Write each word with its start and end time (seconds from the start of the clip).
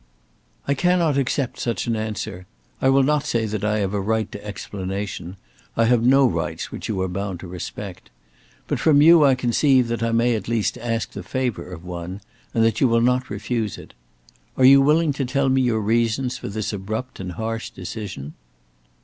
"I 0.67 0.73
cannot 0.73 1.15
accept 1.15 1.59
such 1.59 1.85
an 1.85 1.95
answer. 1.95 2.47
I 2.81 2.89
will 2.89 3.03
not 3.03 3.23
say 3.23 3.45
that 3.45 3.63
I 3.63 3.77
have 3.81 3.93
a 3.93 4.01
right 4.01 4.31
to 4.31 4.43
explanation, 4.43 5.37
I 5.77 5.85
have 5.85 6.01
no 6.01 6.25
rights 6.25 6.71
which 6.71 6.89
you 6.89 6.99
are 7.01 7.07
bound 7.07 7.39
to 7.41 7.47
respect, 7.47 8.09
but 8.67 8.79
from 8.79 9.03
you 9.03 9.23
I 9.23 9.35
conceive 9.35 9.89
that 9.89 10.01
I 10.01 10.11
may 10.11 10.33
at 10.33 10.47
least 10.47 10.75
ask 10.79 11.11
the 11.11 11.21
favour 11.21 11.71
of 11.71 11.85
one, 11.85 12.19
and 12.51 12.63
that 12.65 12.81
you 12.81 12.87
will 12.87 12.99
not 13.01 13.29
refuse 13.29 13.77
it. 13.77 13.93
Are 14.57 14.65
you 14.65 14.81
willing 14.81 15.13
to 15.13 15.23
tell 15.25 15.49
me 15.49 15.61
your 15.61 15.81
reasons 15.81 16.35
for 16.35 16.47
this 16.49 16.73
abrupt 16.73 17.19
and 17.19 17.33
harsh 17.33 17.69
decision?" 17.69 18.33